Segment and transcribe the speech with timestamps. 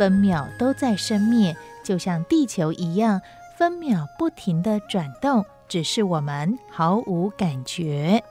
[0.00, 1.54] 分秒都在生灭。
[1.84, 3.20] 就像地球一样，
[3.58, 8.24] 分秒不停地转动，只是我们毫无感觉。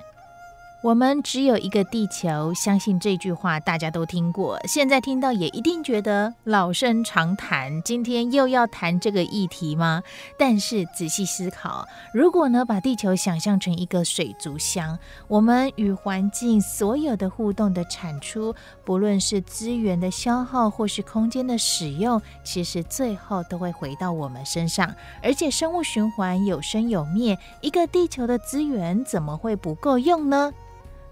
[0.82, 4.58] 我们只有一个地球，相信这句话大家都听过。
[4.64, 7.84] 现在听到也一定觉得老生常谈。
[7.84, 10.02] 今天又要谈这个议题吗？
[10.38, 24.96] 但是仔细思考，如果呢，把地球想象成一个水族箱，我们与环境所有的互动的产出，不论是资源的消耗或是空间的使用，其实最后都会回到我们身上。
[25.22, 30.54] 而且生物循环有生有灭，一个地球的资源怎么会不够用呢？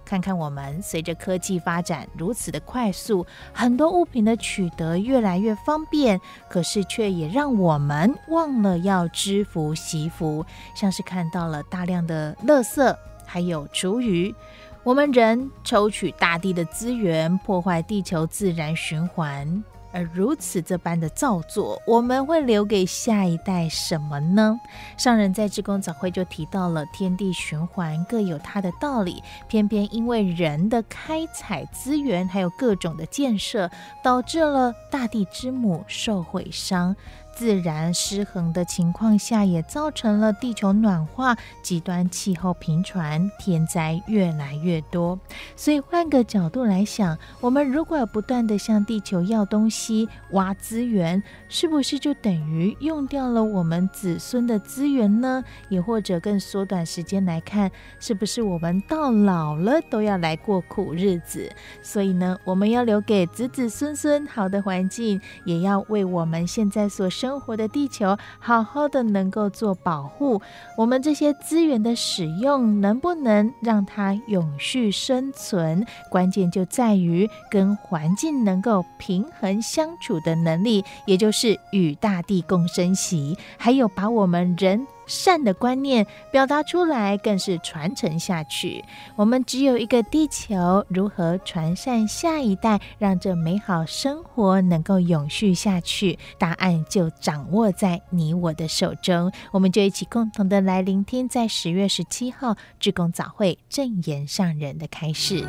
[0.08, 10.46] 看看我们随着科技发展如此的快速，很多物品的取得越来越方便，可是却也让我们忘了要知福惜福。
[10.74, 14.34] 像是看到了大量的垃圾，还有厨余，
[14.82, 19.62] 我们人抽取大地的资源，破坏地球自然循环。
[19.98, 24.60] 而如此这般的造作，我们会留给下一代什么呢？
[24.96, 33.72] 上人在志公早会就提到了天地循环各有它的道理，偏偏因为人的开采资源，还有各种的建设，
[34.04, 36.96] 导致了大地之母受毁伤。
[37.38, 45.20] 自然失衡的情况下，也造成了地球暖化、极端气候频传、天灾越来越多。
[45.56, 55.44] 所以换个角度来想，我们如果不断地向地球要东西、挖资源，是不是就等于用掉了我们子孙的资源呢？
[55.70, 57.70] 也或者更缩短时间来看，
[58.00, 61.48] 是不是我们到老了都要来过苦日子？
[61.84, 67.27] 所以呢，我们要留给子子孙孙好的环境，也要为我们现在所生。
[67.28, 70.42] 生活的地球，好好的能够做保护。
[70.78, 75.86] 我们这些资源的使用，能不能让它永续生存？
[76.10, 84.88] 关键就在于跟环境能够平衡相处的能力，也就是与大地共生息，还有把我们人。
[85.08, 88.84] 善的观念表达出来，更是传承下去。
[89.16, 96.20] 我们只有一个地球，如何传善下一代，让这美好生活能够永续下去？
[96.38, 99.32] 答案就掌握在你我的手中。
[99.52, 105.46] 我们就一起共同的来聆听，在十月十七号志工早会正言上人的开示。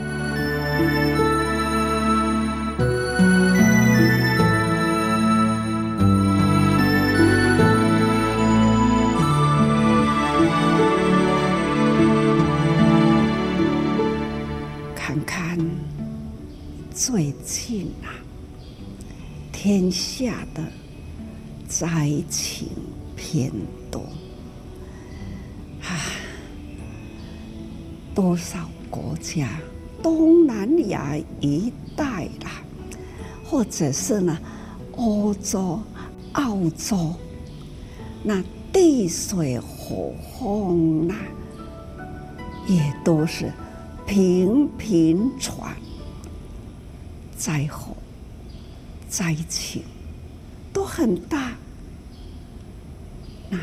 [16.99, 18.11] 最近啊，
[19.53, 20.65] 天下的
[21.69, 22.67] 灾情
[23.15, 23.53] 偏
[23.89, 24.01] 多
[25.81, 25.95] 啊，
[28.17, 29.49] 多少国家，
[30.03, 32.65] 东南亚一带啦，
[33.45, 34.37] 或者是呢，
[34.97, 35.81] 欧洲、
[36.33, 37.15] 澳洲，
[38.25, 38.43] 那
[38.73, 41.15] 地水火风呐，
[42.67, 43.53] 也都是
[44.05, 45.77] 频频传。
[47.39, 47.97] 灾后
[49.09, 49.83] 灾情
[50.73, 51.57] 都很大，
[53.49, 53.57] 那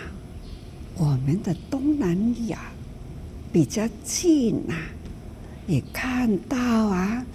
[0.95, 2.71] 我们的东南亚
[3.51, 4.73] 比较近啊，
[5.67, 7.25] 也看到啊，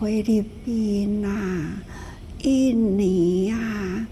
[0.00, 1.82] 菲律宾啊、
[2.42, 4.08] 印尼呀、啊、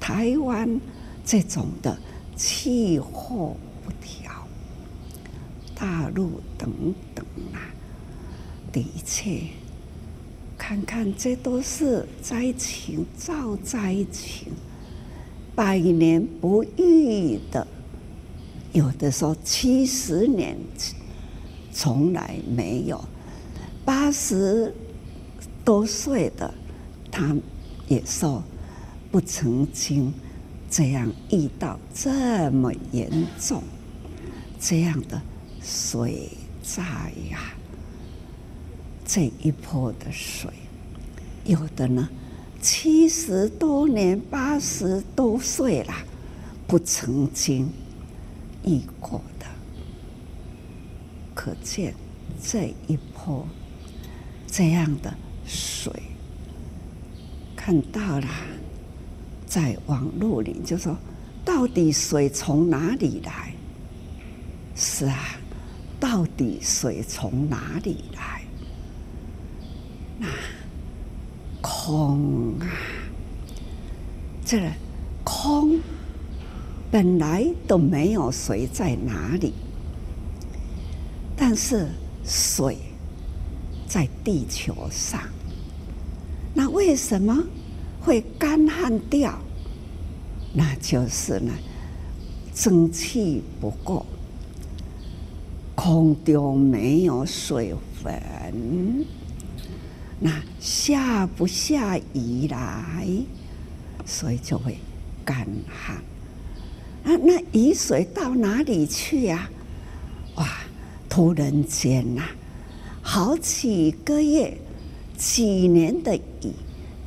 [0.00, 0.80] 台湾
[1.24, 1.96] 这种的
[2.34, 4.48] 气候不调，
[5.76, 7.24] 大陆等等
[7.54, 7.62] 啊，
[8.72, 9.42] 的确。
[10.68, 14.48] 看看，这都是灾情，造灾情，
[15.54, 17.66] 百年不遇的。
[18.74, 20.54] 有的说七十年
[21.72, 23.02] 从来没有，
[23.82, 24.74] 八十
[25.64, 26.52] 多岁的
[27.10, 27.34] 他
[27.86, 28.42] 也说
[29.10, 30.12] 不曾经
[30.68, 33.10] 这样遇到这么严
[33.40, 33.62] 重
[34.60, 35.18] 这样的
[35.62, 36.28] 水
[36.62, 36.82] 灾
[37.30, 37.54] 呀、
[39.08, 40.52] 这一波的水，
[41.46, 42.06] 有的呢
[42.60, 45.94] 七十多年、八十多岁了，
[46.66, 47.66] 不曾经
[48.66, 49.46] 遇过的，
[51.34, 51.94] 可见
[52.42, 53.48] 这一波
[54.46, 55.14] 这样的
[55.46, 55.90] 水，
[57.56, 58.28] 看到了。
[59.46, 60.94] 在网络里就说，
[61.42, 63.54] 到底水从哪里来？
[64.74, 65.40] 是啊，
[65.98, 68.37] 到底水从哪里来？
[70.18, 70.26] 那
[71.60, 72.66] 空啊，
[74.44, 74.60] 这
[75.24, 75.78] 空
[76.90, 79.54] 本来都没有水在哪里，
[81.36, 81.88] 但是
[82.24, 82.78] 水
[83.86, 85.20] 在地球上，
[86.54, 87.36] 那为什么？
[88.00, 89.38] 会干旱掉，
[90.54, 91.52] 那就是呢，
[92.54, 94.06] 蒸汽不够，
[95.74, 99.04] 空中没有水分，
[100.20, 103.06] 那下不下雨来，
[104.04, 104.78] 所以就会
[105.24, 105.96] 干旱。
[107.04, 109.48] 啊，那雨水到哪里去呀？
[110.34, 110.46] 哇，
[111.08, 112.22] 突然间呐，
[113.00, 114.58] 好几个月、
[115.16, 116.52] 几年的雨。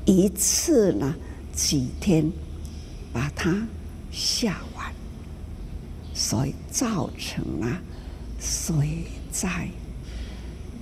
[0.03, 1.13] 一次呢，
[1.53, 2.31] 几天
[3.13, 3.55] 把它
[4.11, 4.91] 下完，
[6.13, 7.79] 所以造成了
[8.39, 9.69] 水灾。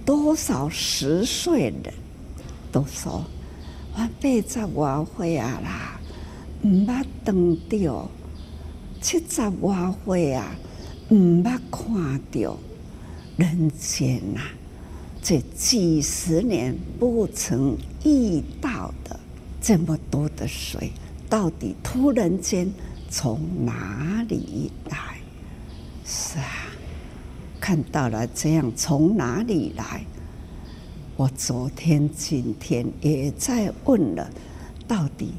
[0.05, 1.93] 多少十岁人
[2.71, 3.24] 都说
[3.95, 6.00] ：“我八十多岁啊啦，
[6.63, 8.10] 唔捌当到；
[9.01, 10.56] 七十多岁啊，
[11.10, 12.57] 唔捌看到
[13.38, 14.42] 人间呐。”
[15.21, 19.19] 这几十年不曾遇到的
[19.62, 20.92] 这么多的水，
[21.30, 22.72] 到底突然间
[23.10, 25.18] 从哪里来？
[26.06, 26.45] 是啊，
[27.60, 30.06] 看到了这样从哪里来？
[31.19, 34.31] 我昨天、今天也在问了，
[34.88, 35.33] 到底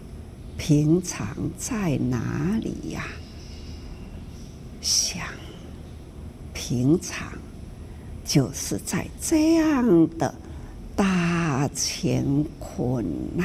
[0.58, 3.06] 平常在哪里呀？
[4.82, 5.22] 想
[6.52, 7.32] 平常。
[8.26, 10.34] 就是在这样的
[10.94, 13.02] 大乾坤
[13.34, 13.44] 呐、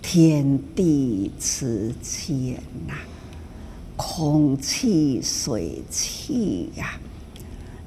[0.00, 2.94] 天地之间呐，
[3.96, 6.98] 空气、水气呀，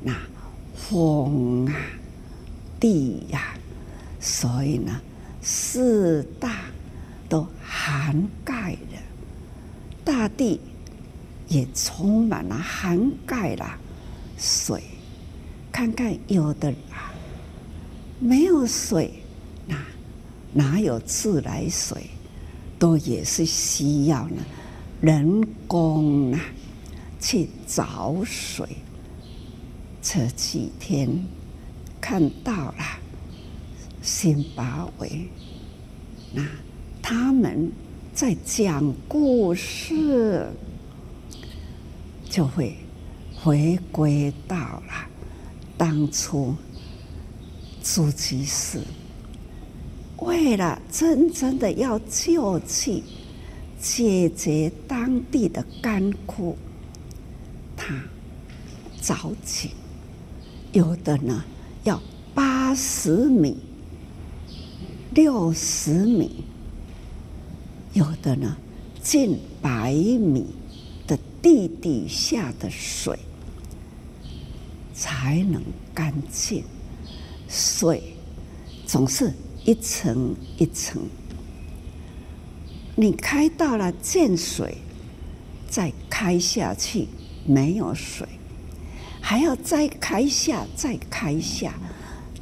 [0.02, 0.14] 那
[0.76, 1.74] 风啊、
[2.83, 3.56] 地呀，
[4.19, 5.00] 所以呢，
[5.41, 6.65] 四大
[7.30, 9.00] 都涵盖了，
[10.03, 10.59] 大地
[11.47, 13.80] 也充满了，涵盖了
[14.38, 14.83] 水。
[15.71, 17.13] 看看有的啊，
[18.19, 19.13] 没有水，
[19.65, 19.77] 那
[20.51, 22.09] 哪有自来水？
[22.77, 24.44] 都也是需要呢，
[25.00, 26.39] 人工啊
[27.21, 28.68] 去找水。
[30.01, 31.25] 这几天
[32.04, 32.84] 看到了
[34.02, 35.26] 辛巴维，
[36.34, 36.46] 那
[37.02, 37.72] 他们
[38.14, 40.46] 在讲故事，
[42.30, 42.76] 就会
[43.34, 45.08] 回归到了。
[45.78, 46.54] 当初
[47.82, 48.82] 诸居士
[50.18, 53.02] 为了真正的要救济、
[53.80, 56.57] 解决当地的干枯，
[57.78, 57.95] 他
[59.00, 59.72] 早起，
[60.74, 61.45] 有的呢
[61.83, 62.02] 要
[62.33, 63.57] 八十米、
[65.11, 66.44] 六十米，
[67.94, 68.57] 有的呢
[69.02, 70.45] 近百米
[71.06, 73.19] 的地底下的水。
[74.95, 75.59] 才能
[75.92, 76.63] 干净。
[77.49, 78.13] 水
[78.85, 79.33] 总是
[79.66, 81.02] 一层一层，
[82.95, 84.78] 你开到了见水，
[85.68, 87.07] 再开下去
[87.45, 88.28] 没有水，
[89.23, 91.73] 还要再开下，再开下，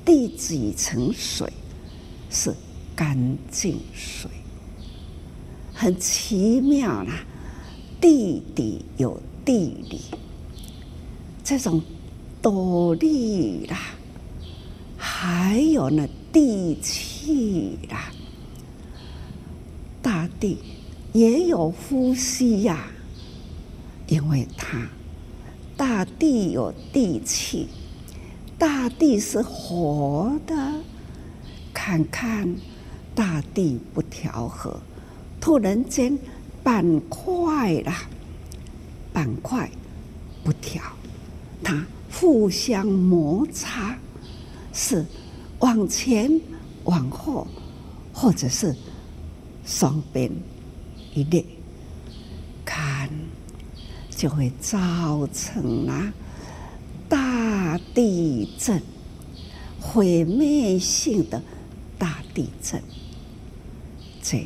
[0.04, 1.54] 第几层水
[2.32, 2.54] 是
[2.96, 4.30] 干净水？
[5.72, 7.24] 很奇妙啦，
[8.02, 10.02] 地底有地理，
[11.44, 11.80] 这种。
[12.44, 13.78] 斗笠啦，
[14.98, 18.12] 还有那地气啦，
[20.02, 20.58] 大地
[21.14, 22.88] 也有呼吸呀、
[24.08, 24.90] 因为它
[25.82, 27.68] 大地有地气，
[28.56, 30.56] 大地是活的。
[31.74, 32.56] 看看
[33.16, 34.80] 大地不调和，
[35.40, 36.16] 突然间
[36.62, 38.04] 板块啦，
[39.12, 39.68] 板块
[40.44, 40.84] 不调，
[41.64, 41.84] 它。
[42.12, 43.98] 互相摩擦，
[44.72, 45.04] 是
[45.62, 46.40] 往前、
[46.84, 47.48] 往后，
[48.14, 48.76] 或者是
[49.66, 50.32] 双边
[51.16, 51.44] 一列，
[54.22, 56.14] 就会造成了
[57.10, 58.80] 大地震，
[59.80, 61.42] 毁灭性的
[61.98, 62.80] 大地震。
[64.22, 64.46] 这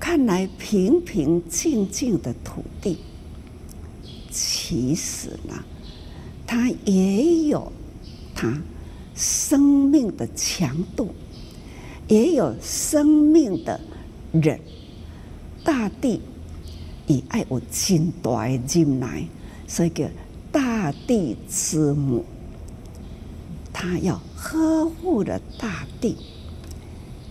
[0.00, 2.96] 看来平平静静的土地，
[4.30, 5.62] 其实呢，
[6.46, 7.70] 它也有
[8.34, 8.58] 它
[9.14, 11.14] 生命的强度，
[12.08, 13.78] 也有生命的
[14.32, 14.58] 人。
[15.62, 16.22] 大地
[17.06, 19.24] 以爱我真大的忍耐，
[19.66, 20.06] 所以叫
[20.50, 22.24] 大地之母。
[23.72, 26.16] 他要呵护了大地，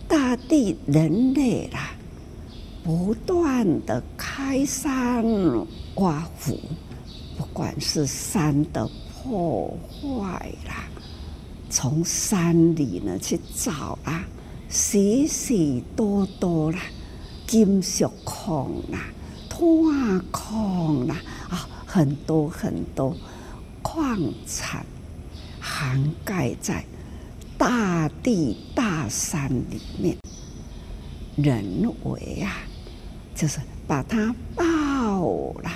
[0.07, 1.91] 大地人类啦，
[2.83, 5.25] 不断的开山
[5.95, 6.59] 挖湖，
[7.37, 8.89] 不管是山的
[9.23, 10.87] 破坏啦，
[11.69, 14.23] 从山里呢去找啊，
[14.69, 16.79] 许许多多啦。
[17.47, 18.99] 金属矿啦，
[19.57, 21.15] 矿矿啦，
[21.49, 23.15] 啊，很多很多
[23.81, 24.85] 矿产
[25.61, 26.83] 涵盖在
[27.57, 30.17] 大地大山里面。
[31.37, 31.63] 人
[32.03, 32.51] 为啊，
[33.33, 35.71] 就是把它爆了。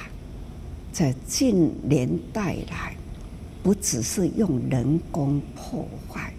[0.91, 2.93] 在近年代来，
[3.63, 6.33] 不只是用人工破坏，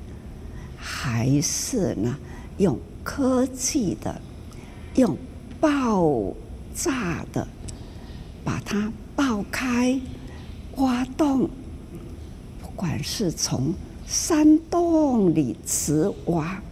[0.77, 2.15] 还是呢
[2.59, 4.21] 用科技的。
[4.97, 5.17] 用
[5.59, 6.35] 爆
[6.83, 7.47] 炸的
[8.45, 10.01] 把它爆开、
[10.77, 11.51] 挖洞，
[12.63, 13.75] 不管是从
[14.07, 16.63] 山洞里直挖，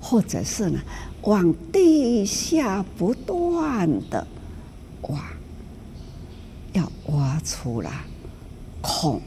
[0.00, 0.80] 或者是呢
[1.22, 4.26] 往地下不断的
[5.02, 5.32] 挖，
[6.72, 7.90] 要挖出来
[8.80, 9.20] 孔，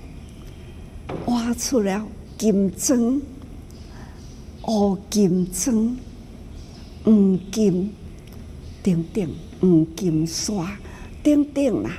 [1.26, 3.22] 挖出了金砖、
[4.68, 5.98] 乌金砖。
[7.06, 7.94] 黄金
[8.82, 9.30] 等等，
[9.64, 10.78] 黄金山
[11.24, 11.90] 等等啦，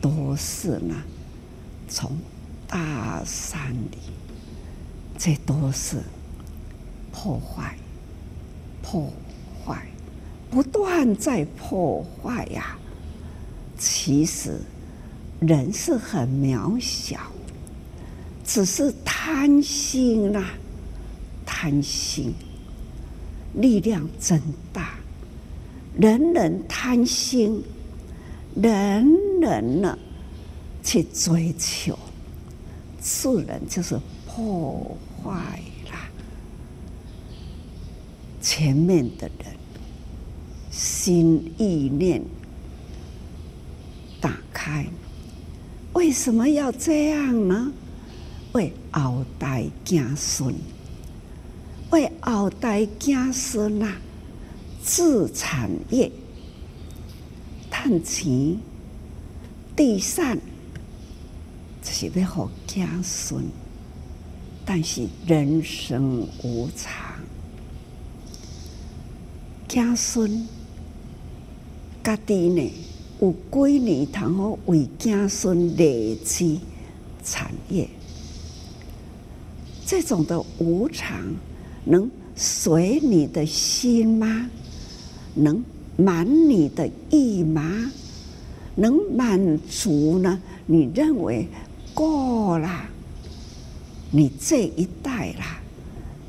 [0.00, 0.94] 都是呢，
[1.88, 2.16] 从
[2.68, 3.98] 大山里，
[5.18, 5.96] 这都是
[7.10, 7.76] 破坏，
[8.80, 9.12] 破
[9.66, 9.88] 坏，
[10.48, 12.78] 不断在破坏呀。
[13.76, 14.60] 其实
[15.40, 17.18] 人是很渺小，
[18.44, 20.44] 只是贪心呐，
[21.44, 22.32] 贪心。
[23.54, 24.40] 力量真
[24.72, 24.94] 大，
[25.98, 27.62] 人人贪心，
[28.54, 29.06] 人
[29.40, 29.98] 人呢
[30.82, 31.98] 去追求，
[33.00, 35.98] 自然就是破坏了。
[38.40, 39.54] 前面的人
[40.70, 42.22] 心意念
[44.20, 44.86] 打开，
[45.92, 47.72] 为什么要这样呢？
[48.52, 50.54] 为后代子孙。
[51.90, 53.96] 为后代子孙呐，
[54.84, 56.12] 自产业、
[57.70, 58.58] 赚钱、
[59.74, 60.38] 地善，
[61.82, 63.42] 这是要好子孙。
[64.66, 67.16] 但是人生无常，
[69.66, 70.46] 子孙
[72.02, 72.72] 家己呢
[73.20, 76.60] 有几年通好为子孙累积
[77.22, 77.88] 产业，
[79.86, 81.18] 这种的无常。
[81.86, 84.50] 能随你的心吗？
[85.34, 85.62] 能
[85.96, 87.90] 满你的意吗？
[88.76, 90.40] 能满足呢？
[90.66, 91.46] 你认为
[91.94, 92.68] 够了？
[94.10, 95.60] 你这一代啦，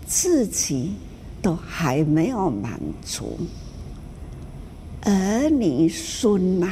[0.06, 0.94] 自己
[1.42, 3.38] 都还没有满足，
[5.02, 6.72] 儿女孙呐，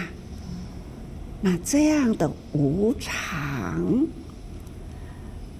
[1.41, 4.05] 那这样的无常，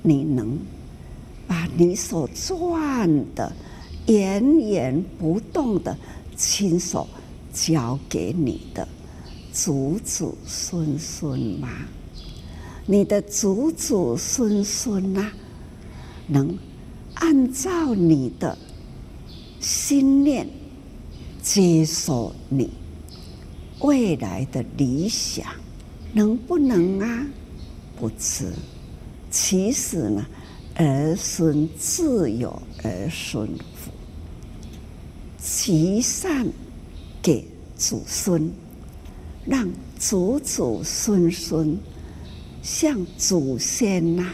[0.02, 0.58] 你能？
[1.46, 3.52] 把你所赚的
[4.08, 5.96] 源源不动的
[6.46, 7.08] 亲手
[7.54, 8.86] 交给你的
[9.54, 11.70] 祖祖孙孙吗？
[12.86, 15.32] 你的祖祖孙孙呐，
[16.28, 16.58] 能
[17.14, 18.58] 按照你的
[19.62, 20.50] 心念
[21.42, 22.70] 接受你
[23.80, 25.46] 未来的理想，
[26.12, 27.26] 能不能啊？
[27.98, 28.52] 不知，
[29.32, 30.26] 其实呢。
[30.76, 32.50] 儿孙自有
[32.82, 33.48] 儿孙
[35.44, 36.48] 积善
[37.22, 37.46] 给
[37.76, 38.50] 祖孙，
[39.46, 39.70] 让
[40.00, 41.78] 祖祖孙孙
[42.62, 44.34] 向祖先呐、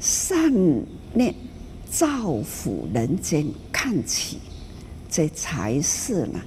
[0.00, 0.52] 善
[1.14, 1.32] 念
[1.88, 4.38] 造福人间看齐，
[5.08, 6.40] 这才是呢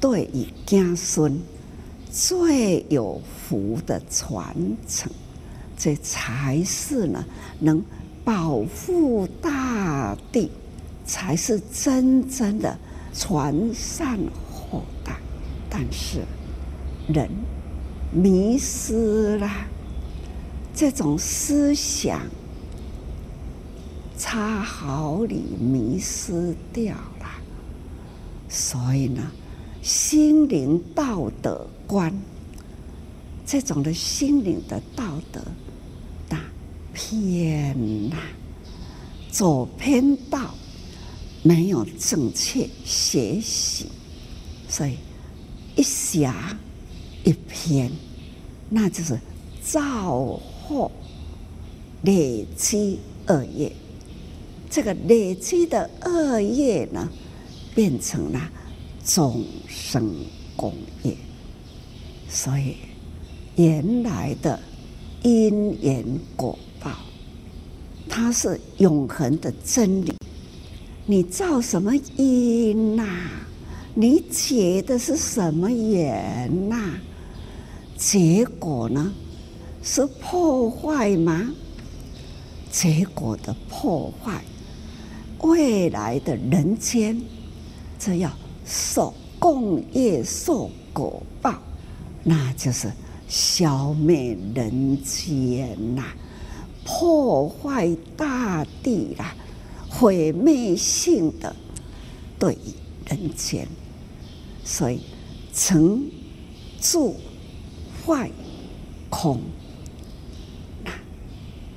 [0.00, 1.38] 对于家孙
[2.10, 4.56] 最有福的传
[4.88, 5.12] 承，
[5.76, 7.22] 这才是呢
[7.60, 7.84] 能。
[8.24, 10.50] 保护大地，
[11.04, 12.74] 才是真正的
[13.14, 14.18] 传善
[14.50, 15.16] 后代。
[15.70, 16.22] 但是，
[17.08, 17.28] 人
[18.12, 19.50] 迷失了，
[20.74, 22.20] 这种思想
[24.16, 27.26] 差毫厘迷失掉了，
[28.48, 29.22] 所以呢，
[29.82, 32.16] 心灵道德观
[33.44, 35.40] 这种的心灵的道德
[36.28, 36.38] 大
[36.92, 38.16] 偏呐，
[39.30, 40.54] 走偏道，
[41.46, 43.84] 没有正确学习，
[44.66, 44.96] 所以
[45.76, 46.32] 一邪
[47.22, 47.92] 一偏，
[48.70, 49.20] 那就是
[49.62, 50.90] 造祸
[52.00, 53.70] 累积恶业。
[54.70, 57.10] 这个累积的恶业呢，
[57.74, 58.50] 变成了
[59.04, 60.16] 众生
[60.56, 60.72] 功
[61.02, 61.14] 业。
[62.26, 62.76] 所以
[63.56, 64.58] 原来的
[65.22, 66.02] 因缘
[66.36, 66.90] 果报，
[68.08, 70.14] 它是永恒的真理。
[71.06, 73.04] 你造什么因呐？
[73.94, 76.94] 你结的是什么缘呐？
[77.96, 79.12] 结果呢？
[79.82, 81.52] 是破坏吗？
[82.70, 84.42] 结果的破坏，
[85.42, 87.20] 未来的人间，
[87.98, 88.30] 这要
[88.64, 91.54] 受共业受果报，
[92.22, 92.90] 那就是
[93.28, 96.02] 消灭人间呐，
[96.82, 99.36] 破坏大地啦。
[99.96, 101.54] 毁灭性的
[102.36, 102.58] 对
[103.08, 103.68] 人间，
[104.64, 105.00] 所以
[105.54, 106.10] 成
[106.80, 107.14] 住
[108.04, 108.28] 坏
[109.08, 109.40] 空，
[110.82, 110.90] 那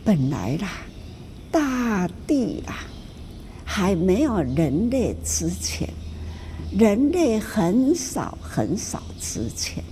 [0.03, 0.67] 本来啦，
[1.51, 2.79] 大地啦，
[3.63, 5.87] 还没有人类之前，
[6.75, 9.83] 人类很少很少之前，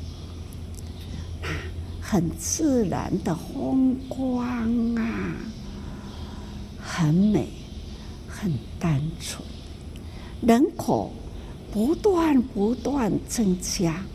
[2.01, 5.35] 很自然的风光啊，
[6.83, 7.49] 很美。
[8.45, 9.43] 很单纯，
[10.47, 11.11] 人口
[11.71, 14.05] 不断不断增加，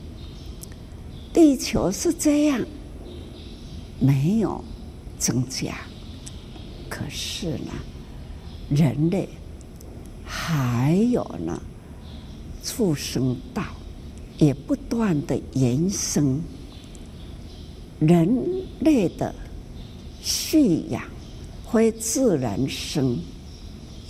[1.32, 2.64] 地球是这样，
[3.98, 4.62] 没有
[5.18, 5.76] 增加。
[6.88, 7.72] 可是呢，
[8.68, 9.28] 人类
[10.24, 11.60] 还有呢，
[12.62, 13.64] 畜生道
[14.38, 16.40] 也不断的延伸，
[17.98, 18.32] 人
[18.78, 19.34] 类的
[20.22, 21.02] 畜养
[21.64, 23.18] 会自然生。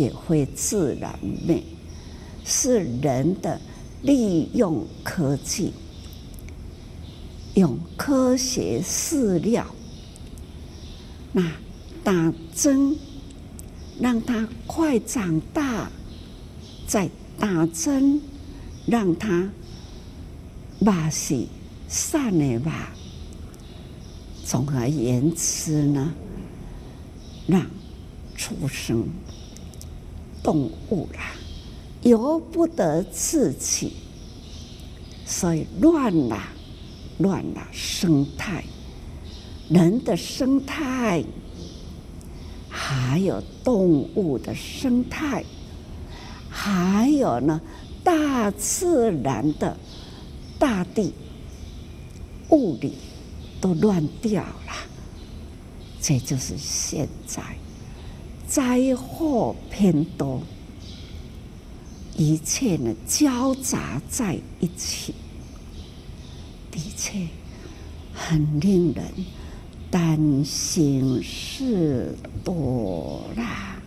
[0.01, 1.63] 也会自然灭，
[2.43, 3.61] 是人的
[4.01, 5.75] 利用科技，
[7.55, 9.67] 用科学饲料，
[11.33, 11.53] 那
[12.03, 12.97] 打针
[14.01, 15.91] 让它快长大，
[16.87, 18.23] 再打针
[18.87, 19.51] 让它
[20.83, 21.47] 把戏
[21.89, 22.91] 散了吧。
[24.47, 26.15] 总而言之呢，
[27.47, 27.67] 让
[28.35, 29.07] 畜生。
[30.43, 31.33] 动物啦，
[32.03, 33.93] 由不得自己，
[35.27, 36.43] 所以乱了，
[37.19, 38.65] 乱了生态，
[39.69, 41.23] 人的生态，
[42.69, 45.45] 还有动物的生态，
[46.49, 47.61] 还有呢，
[48.03, 49.77] 大自然的
[50.59, 51.13] 大地
[52.49, 52.95] 物理
[53.61, 54.73] 都乱掉了，
[56.01, 57.43] 这就是现在。
[58.51, 60.43] 灾祸偏多，
[62.17, 65.15] 一切呢交杂在一起，
[66.69, 67.29] 的确
[68.13, 69.05] 很令人
[69.89, 73.81] 担心事多啦。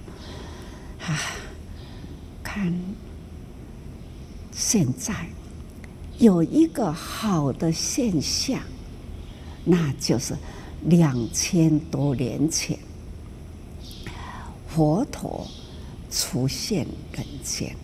[1.01, 1.19] 啊，
[2.41, 2.73] 看
[4.53, 5.13] 现在
[6.19, 8.61] 有一个好的现象，
[9.65, 10.33] 那就是
[10.85, 12.79] 两千多年前。
[14.75, 15.45] 佛陀
[16.09, 17.75] 出现人间，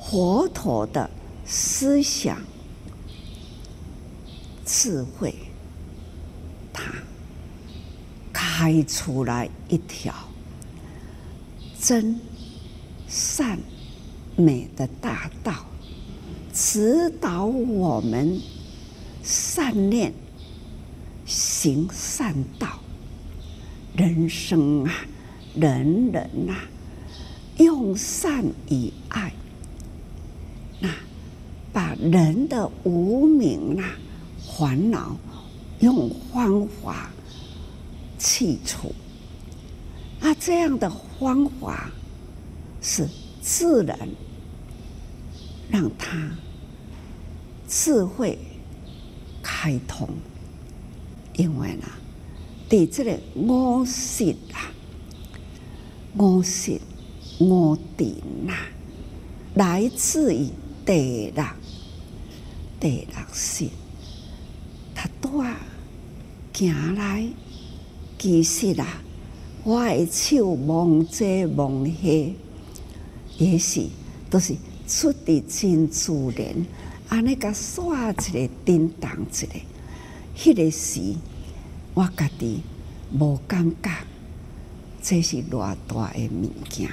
[0.00, 1.10] 佛陀的
[1.44, 2.40] 思想、
[4.64, 5.34] 智慧，
[6.72, 6.82] 他
[8.32, 10.14] 开出来一条
[11.78, 12.18] 真
[13.06, 13.58] 善
[14.34, 15.66] 美的大道，
[16.54, 18.40] 指导我们
[19.22, 20.14] 善念
[21.26, 22.80] 行善道，
[23.94, 24.94] 人生啊。
[25.54, 26.68] 人人呐、啊，
[27.58, 29.32] 用善与爱，
[30.80, 30.88] 那
[31.72, 33.84] 把人的无明呐、
[34.58, 35.16] 烦恼，
[35.80, 37.10] 用方法
[38.18, 38.94] 去除。
[40.20, 41.90] 那，这样的方法
[42.80, 43.06] 是
[43.42, 43.98] 自然，
[45.70, 46.30] 让他
[47.68, 48.38] 智慧
[49.42, 50.08] 开通。
[51.34, 51.86] 因为呢，
[52.68, 54.72] 对这个我信啊。
[56.18, 56.78] 五识
[57.38, 58.14] 五定
[58.46, 58.52] 呐，
[59.54, 60.50] 来自于
[60.84, 61.44] 第六
[62.78, 63.68] 第六识，
[65.22, 65.46] 我
[66.52, 67.26] 行来，
[68.18, 69.02] 其实啊，
[69.64, 72.34] 我的手摸这摸那，
[73.38, 73.86] 也是
[74.28, 74.54] 都是
[74.86, 76.66] 出自真自然，
[77.08, 79.60] 安尼个刷一个，叮当一个，
[80.36, 81.14] 迄个时
[81.94, 82.60] 我家己
[83.18, 83.90] 无感觉，
[85.02, 86.88] 这是偌大的物件。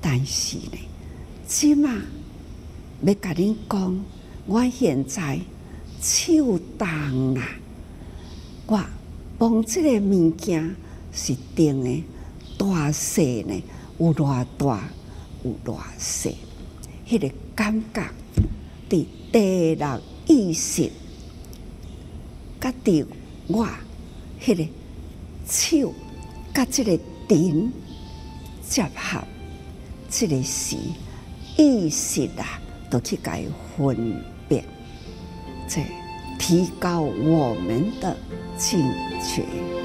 [0.00, 0.78] 但是呢，
[1.46, 1.90] 即马
[3.02, 4.04] 要甲恁讲，
[4.46, 5.40] 我现在
[6.00, 7.48] 手重啦，
[8.66, 8.80] 我
[9.38, 10.76] 摸这个物件
[11.12, 12.04] 是定的，
[12.56, 13.62] 大细呢
[13.98, 14.84] 有偌大，
[15.42, 16.36] 有偌细，
[17.08, 18.02] 迄个感觉
[18.88, 20.90] 伫第六意识，
[22.60, 23.06] 甲伫
[23.48, 23.66] 我
[24.40, 24.66] 迄个
[25.46, 25.92] 手，
[26.54, 27.72] 甲这个顶
[28.62, 29.20] 结合，
[30.08, 30.76] 这个是
[31.58, 33.42] 意识啊，都去改
[33.76, 34.64] 分别，
[35.68, 35.82] 这
[36.38, 38.16] 提高我们的
[38.56, 38.80] 警
[39.20, 39.83] 觉。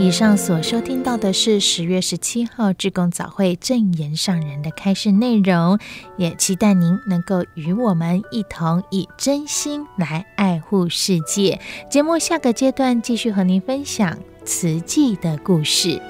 [0.00, 5.78] 以上所收听到的是十月十七号志工早会正言上人的开示内容，
[6.16, 11.60] 也期待您能够与我们一同以真心来爱护世界。
[11.90, 16.00] 节目下个阶段继续和您分享慈济的故事。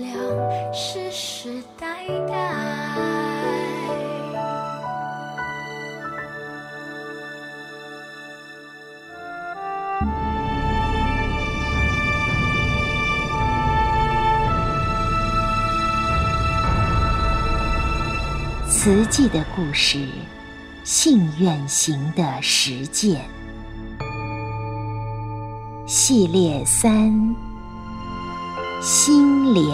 [0.00, 0.14] 量，
[0.72, 1.86] 世世代
[2.26, 2.50] 代
[18.68, 20.08] 慈济的故事，
[20.84, 23.20] 信愿行的实践。
[25.86, 27.12] 系列三：
[28.80, 29.64] 心莲。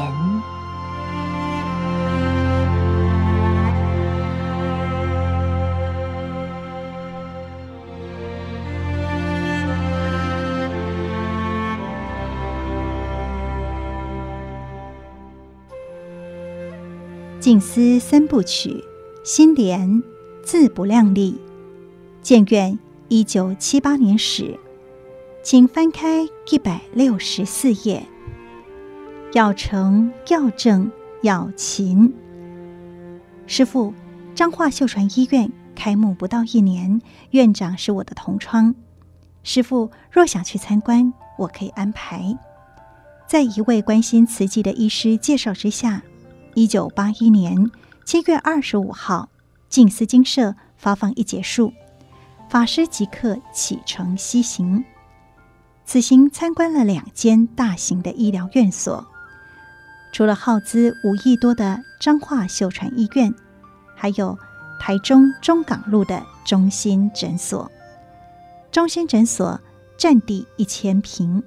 [17.39, 18.83] 静思三部曲，
[19.23, 20.03] 心莲
[20.43, 21.41] 自不量力。
[22.21, 24.59] 建院一九七八年始，
[25.45, 28.05] 请翻开一百六十四页。
[29.37, 32.11] 要诚要正要勤。
[33.47, 33.93] 师父，
[34.35, 38.75] 彰化秀传医院开幕不到一年，院长是我的同窗。
[39.43, 42.35] 师父若想去参观，我可以安排。
[43.27, 46.03] 在一位关心慈济的医师介绍之下。
[46.55, 47.71] 一九八一年
[48.07, 49.29] 七月二十五号，
[49.69, 51.75] 静思精舍发放一结束，
[52.49, 54.83] 法师即刻启程西行。
[55.85, 59.07] 此行参观了两间大型的医疗院所，
[60.13, 63.35] 除了耗资五亿多的彰化秀传医院，
[63.95, 64.39] 还有
[64.81, 67.71] 台中中港路的中心诊所。
[68.71, 69.61] 中心诊所
[69.99, 71.43] 占地一千坪，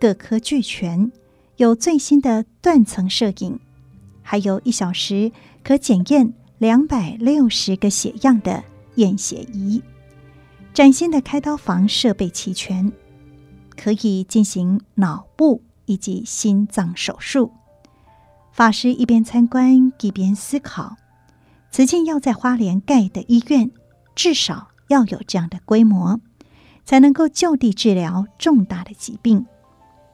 [0.00, 1.10] 各科俱全，
[1.56, 3.58] 有最新的断层摄影。
[4.22, 5.30] 还有一小时
[5.62, 9.82] 可检验两百六十个血样的验血仪，
[10.72, 12.90] 崭新的开刀房设备齐全，
[13.76, 17.52] 可以进行脑部以及心脏手术。
[18.54, 20.96] 法师一边参观一边思考：
[21.72, 23.72] 慈济要在花莲盖的医院，
[24.14, 26.20] 至少要有这样的规模，
[26.84, 29.44] 才能够就地治疗重大的疾病，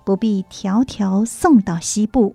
[0.07, 2.35] 不必迢迢送到西部。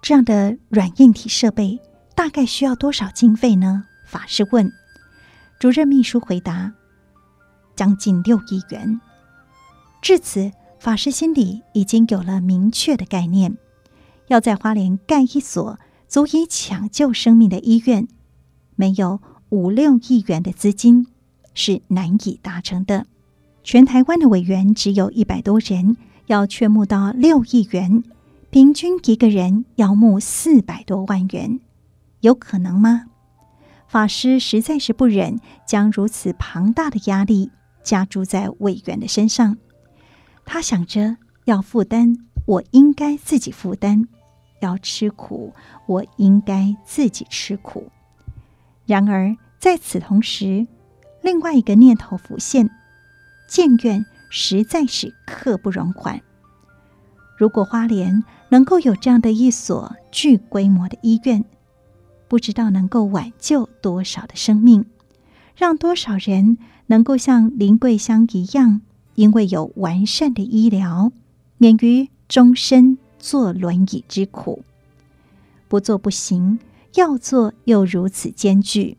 [0.00, 1.78] 这样的软硬体设备
[2.14, 3.84] 大概需要多少经费呢？
[4.06, 4.72] 法师问。
[5.58, 6.72] 主任秘书回答：
[7.76, 8.98] 将近六亿元。
[10.00, 13.58] 至此，法师心里已经有了明确的概念，
[14.30, 18.06] 要在花莲盖一所足以抢救生命的医院，
[18.76, 21.08] 没有五六亿元的资金
[21.52, 23.06] 是难以达成的。
[23.64, 28.04] 全台湾的委员只有一百多人，要劝募到六亿元。
[28.50, 31.60] 平均一个人要募四百多万元，
[32.20, 33.06] 有可能吗？
[33.88, 37.50] 法师实在是不忍将如此庞大的压力
[37.82, 39.56] 加诸在委员的身上。
[40.44, 42.16] 他想着要负担，
[42.46, 44.04] 我应该自己负担；
[44.60, 45.52] 要吃苦，
[45.86, 47.90] 我应该自己吃苦。
[48.86, 50.66] 然而在此同时，
[51.22, 52.70] 另外一个念头浮现：
[53.48, 56.20] 建院实在是刻不容缓。
[57.36, 61.44] 如果花莲能够有这样的一所巨规模的医院，
[62.28, 64.84] 不知道能够挽救多少的生命，
[65.56, 68.82] 让多少人能够像林桂香一样，
[69.14, 71.12] 因为有完善的医疗，
[71.58, 74.64] 免于终身坐轮椅之苦。
[75.68, 76.58] 不做不行，
[76.94, 78.98] 要做又如此艰巨，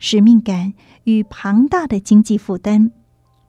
[0.00, 2.90] 使命感与庞大的经济负担，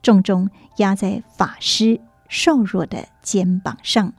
[0.00, 4.12] 重重压在法师瘦弱的肩膀上。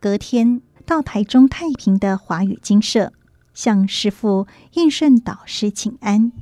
[0.00, 3.12] 隔天到台中太平的华语精舍，
[3.52, 6.32] 向师父应顺导师请安。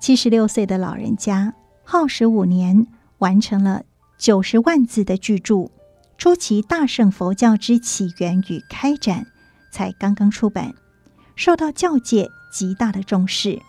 [0.00, 2.86] 七十六岁的老人家耗时五年，
[3.18, 3.84] 完成了
[4.18, 5.54] 九十万字的巨著
[6.18, 9.24] 《初期大圣佛教之起源与开展》，
[9.70, 10.74] 才刚刚出版，
[11.34, 13.60] 受到教界极大的重视。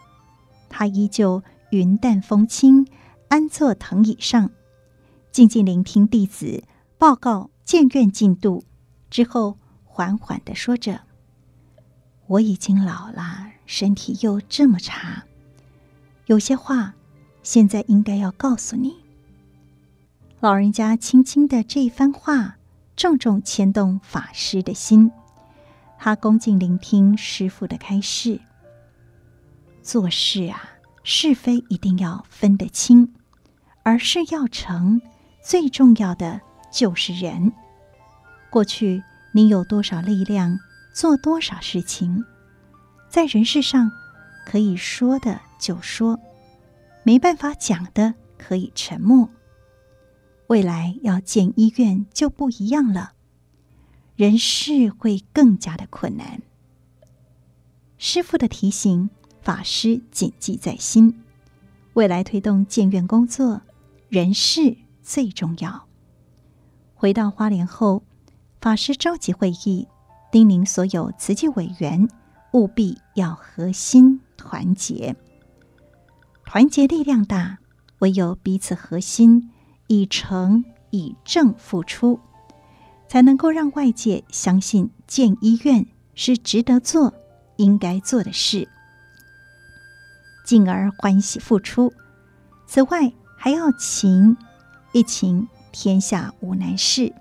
[0.70, 2.88] 他依旧云淡风轻，
[3.28, 4.50] 安坐藤椅上，
[5.32, 6.64] 静静聆听弟子
[6.98, 8.64] 报告建院进度。
[9.10, 11.02] 之后，缓缓地说着
[12.28, 15.26] ：“我已经老了，身体又这么差，
[16.26, 16.94] 有些话
[17.44, 18.96] 现在应该要告诉你。”
[20.40, 22.58] 老人家轻轻的这一番话，
[22.96, 25.12] 重重牵动法师的心。
[25.98, 28.40] 他恭敬聆听师傅的开示
[29.82, 30.62] ：“做事啊，
[31.02, 33.16] 是非一定要分得清，
[33.82, 35.02] 而事要成，
[35.42, 36.40] 最重要的
[36.72, 37.52] 就是人。”
[38.52, 39.02] 过去
[39.34, 40.60] 你有多少力量，
[40.94, 42.24] 做多少事情，
[43.10, 43.90] 在人世上
[44.46, 46.20] 可以说的就说，
[47.02, 49.28] 没办法讲的可以沉默。
[50.48, 53.14] 未来要建医院就不一样了，
[54.16, 56.42] 人事会更加的困难。
[57.98, 59.10] 师傅的提醒，
[59.42, 61.22] 法师谨记在心。
[61.94, 63.62] 未来推动建院工作，
[64.10, 65.88] 人事最重要。
[66.96, 68.04] 回到花莲后。
[68.60, 69.88] 法师召集会议，
[70.32, 72.10] 叮咛所有慈济委员
[72.54, 75.16] 务必要核心团结，
[76.44, 77.60] 团结力量大，
[78.00, 79.52] 唯有彼此核心，
[79.88, 82.20] 以诚以正付出，
[83.08, 87.14] 才能够让外界相信建医院是值得做、
[87.56, 88.68] 应该做的事，
[90.46, 91.94] 进而欢喜付出。
[92.66, 94.36] 此外，还要勤，
[94.92, 97.14] 一勤天下无难事。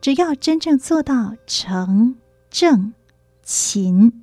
[0.00, 2.16] 只要真正做到诚、
[2.50, 2.92] 正、
[3.42, 4.22] 勤，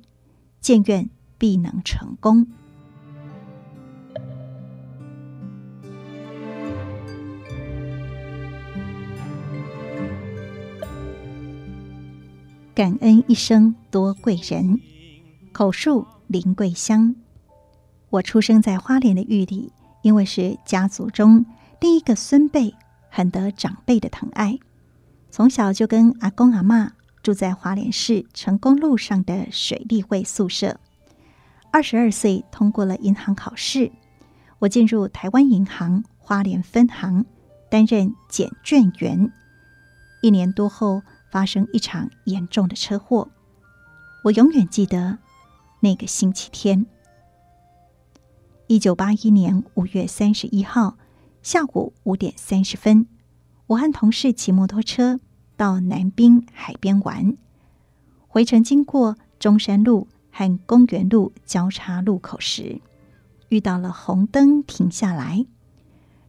[0.60, 2.46] 建院必能成功。
[12.74, 14.80] 感恩一生多贵人，
[15.52, 17.14] 口述林桂香。
[18.08, 21.44] 我出生在花莲的玉里，因为是家族中
[21.78, 22.74] 第一个孙辈，
[23.10, 24.58] 很得长辈的疼爱。
[25.30, 30.80] 从小就跟阿公阿嬷住在花莲市成功路上的水利会宿舍。
[31.70, 33.92] 二十二岁通过了银行考试，
[34.60, 37.26] 我进入台湾银行花莲分行
[37.70, 39.30] 担任检卷员。
[40.22, 41.02] 一年多后，
[41.32, 43.30] 发生一场严重的车祸，
[44.22, 45.18] 我永远记得
[45.80, 46.84] 那个星期天。
[48.66, 50.98] 一九八一年五月三十一号
[51.42, 53.06] 下午五点三十分，
[53.66, 55.20] 我和同事骑摩托车
[55.56, 57.34] 到南滨海边玩，
[58.28, 62.82] 回程经过中山路和公园路交叉路口时，
[63.48, 65.46] 遇到了红灯，停下来，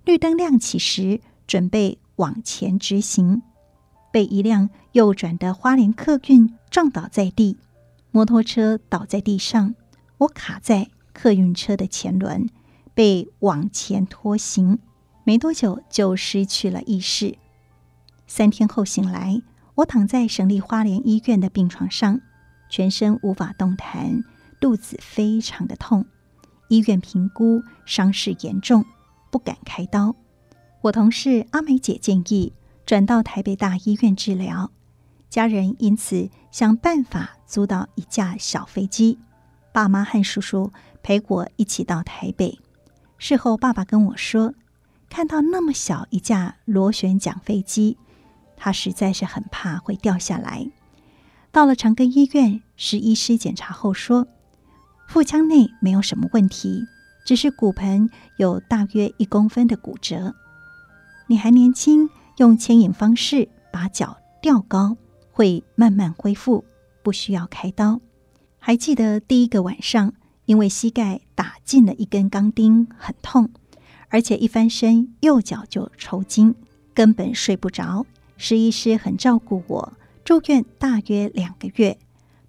[0.06, 3.42] 绿灯亮起时，准备往前直行。
[4.13, 7.58] 被一辆右转的花莲客运撞倒在地，
[8.12, 9.73] 摩托车倒在地上，
[10.19, 12.47] 我卡在客运车的前轮，
[12.93, 14.78] 被往前拖行，
[15.23, 17.39] 没多久就失去了意识。
[18.28, 19.41] 三天后醒来，
[19.73, 22.21] 我躺在省立花莲医院的病床上，
[22.69, 24.23] 全身无法动弹，
[24.60, 26.06] 肚子非常的痛。
[26.67, 28.86] 医院评估伤势严重，
[29.32, 30.15] 不敢开刀。
[30.82, 32.54] 我同事阿美姐建议。
[32.86, 34.69] 转到台北大医院治疗，
[35.30, 39.17] 家人因此想办法租到一架小飞机，
[39.72, 42.60] 爸妈和叔叔陪我一起到台北。
[43.17, 44.54] 事后，爸爸跟我说，
[45.10, 47.98] 看到那么小一架螺旋桨飞机，
[48.58, 50.69] 他实在是很怕会掉下来。
[51.54, 54.28] 到了长庚医院，是医师检查后说，
[55.08, 56.84] 腹腔内没有什么问题，
[57.26, 60.36] 只是骨盆有大约一公分的骨折。
[61.28, 62.10] 你还年轻。
[62.38, 64.98] 用牵引方式把脚吊高，
[65.32, 66.65] 会慢慢恢复，
[67.04, 68.02] 不需要开刀。
[68.60, 70.13] 还记得第一个晚上，
[70.46, 73.50] 因为膝盖打进了一根钢钉，很痛，
[74.10, 76.56] 而且一翻身右脚就抽筋，
[76.93, 78.06] 根本睡不着。
[78.36, 79.93] 石医师很照顾我，
[80.26, 81.98] 住院大约两个月。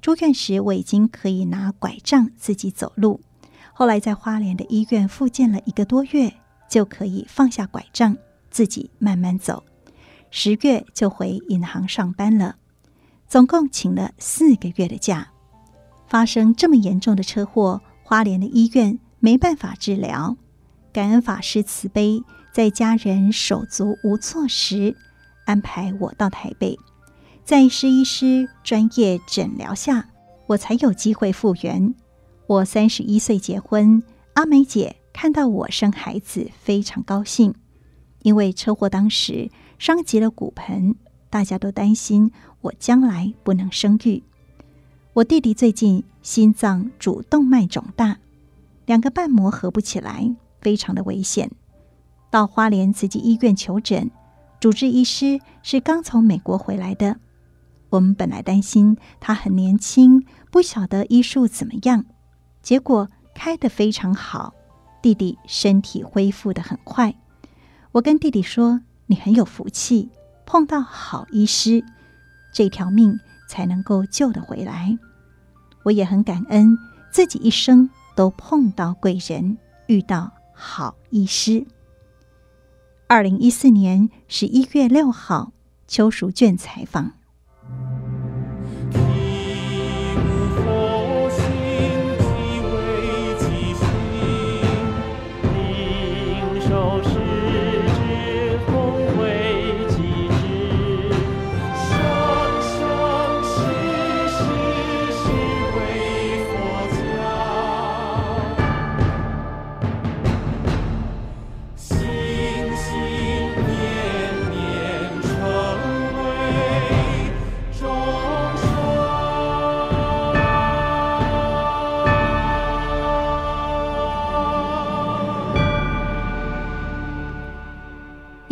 [0.00, 3.20] 住院时我已经可以拿拐杖自己走路，
[3.72, 6.32] 后来在花莲的医院复健了一个多月，
[6.68, 8.16] 就可以放下拐杖，
[8.50, 9.62] 自己慢慢走。
[10.36, 12.56] 十月就回银行上班了，
[13.28, 15.28] 总共请了四个月的假。
[16.08, 20.36] 发生这么严重的车祸，花莲的医院没办法治疗。
[20.92, 22.20] 感恩法师慈悲，
[22.52, 24.96] 在家人手足无措时，
[25.46, 26.76] 安排我到台北，
[27.44, 30.08] 在施医师专业诊疗下，
[30.48, 31.94] 我才有机会复原。
[32.48, 37.54] 我三十一岁结婚，阿梅姐看到我生孩子非常高兴，
[38.22, 39.48] 因为车祸当时。
[39.78, 40.94] 伤及了骨盆，
[41.30, 44.22] 大家都担心我将来不能生育。
[45.12, 48.18] 我弟弟最近心脏主动脉肿大，
[48.86, 51.50] 两个瓣膜合不起来，非常的危险。
[52.30, 54.10] 到花莲慈济医院求诊，
[54.58, 57.18] 主治医师是刚从美国回来的。
[57.90, 62.04] 我们本来担心他很年轻，不晓得医术怎么样，
[62.62, 64.54] 结果开得非常好，
[65.02, 67.14] 弟弟身体恢复得很快。
[67.92, 68.80] 我跟弟弟说。
[69.06, 70.10] 你很有福气，
[70.46, 71.84] 碰到好医师，
[72.52, 74.98] 这条命才能够救得回来。
[75.84, 76.78] 我也很感恩
[77.12, 81.66] 自己一生都碰到贵人，遇到好医师。
[83.06, 85.52] 二零一四年十一月六号，
[85.86, 87.12] 邱淑娟采访。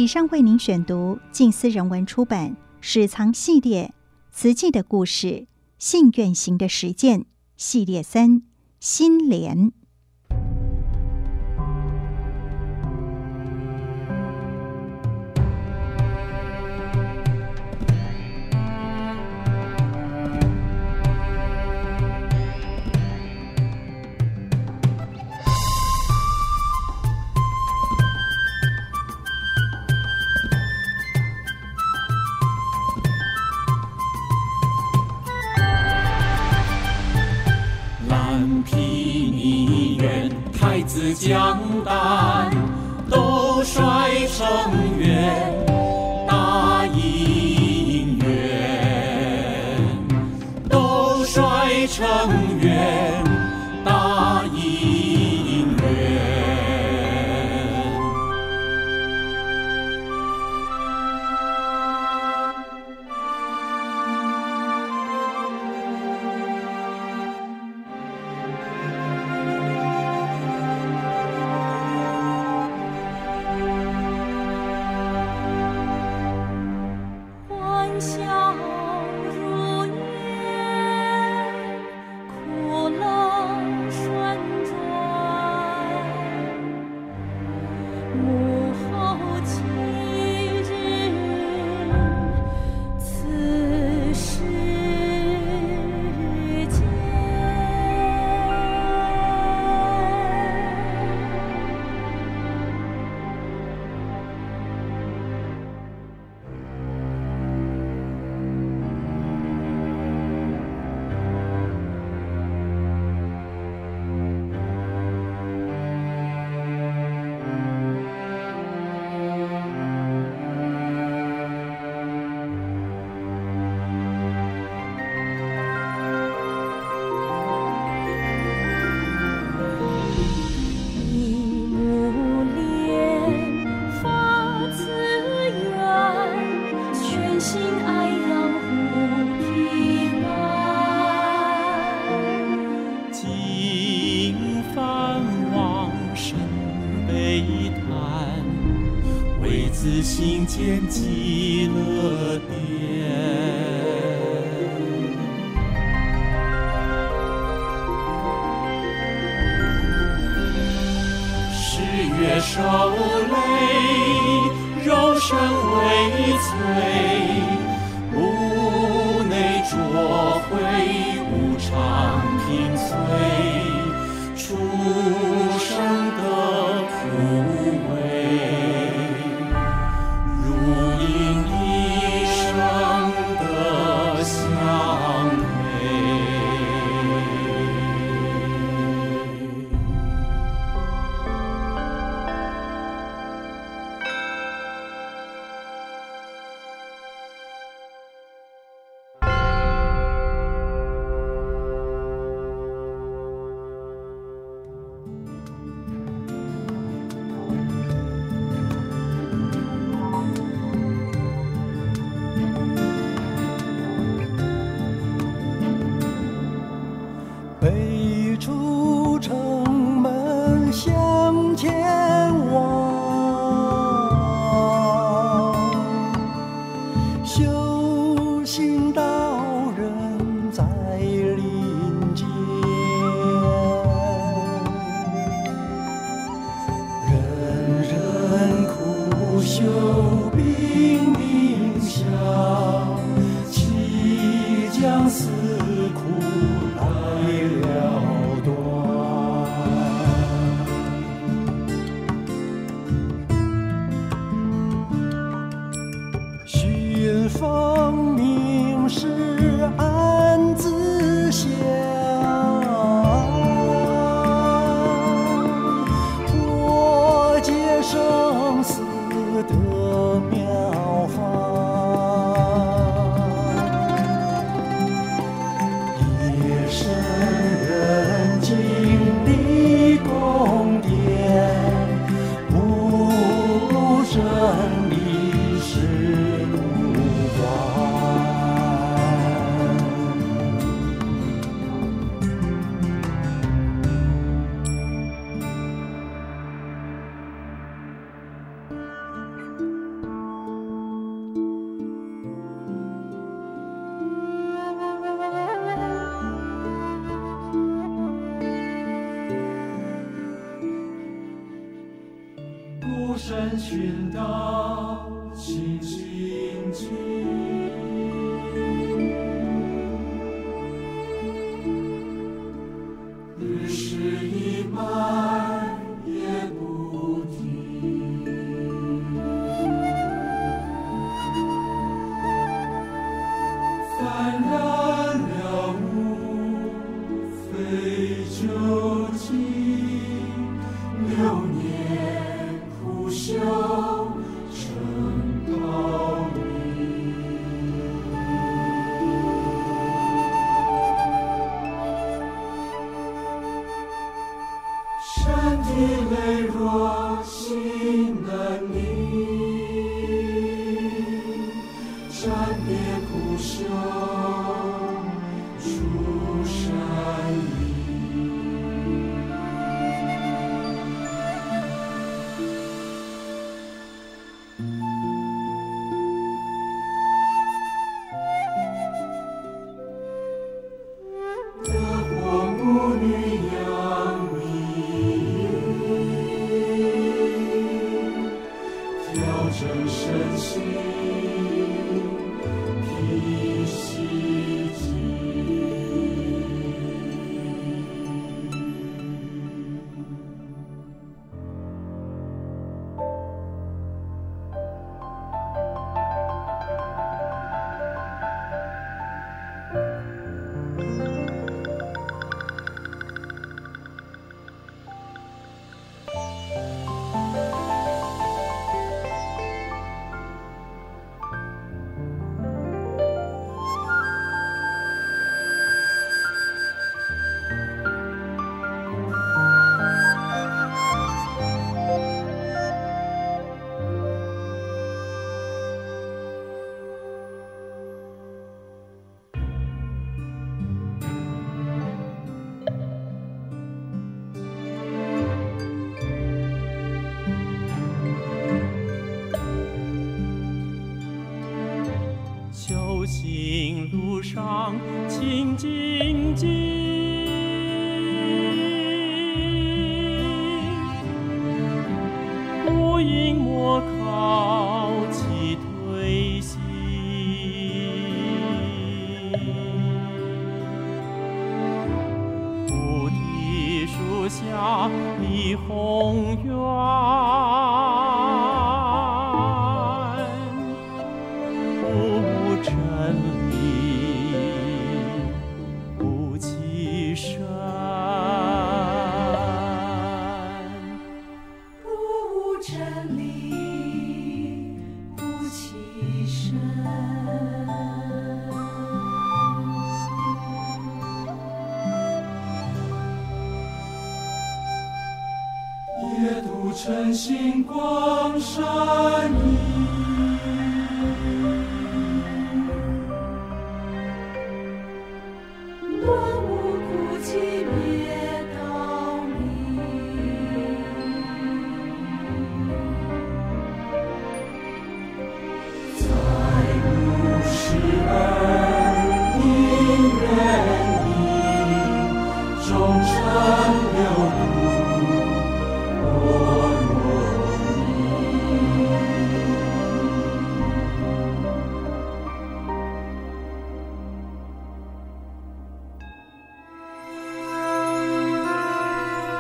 [0.03, 3.94] 以上为您选读近思人文出版史藏系列
[4.32, 5.46] 慈济的故事，
[5.78, 7.26] 信愿行的实践
[7.57, 8.42] 系列三
[8.80, 9.70] 心莲。
[41.22, 42.21] 江丹